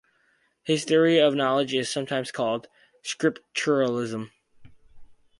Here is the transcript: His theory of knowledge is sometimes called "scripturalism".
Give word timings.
His 0.63 0.83
theory 0.83 1.19
of 1.19 1.35
knowledge 1.35 1.75
is 1.75 1.87
sometimes 1.87 2.31
called 2.31 2.67
"scripturalism". 3.03 4.31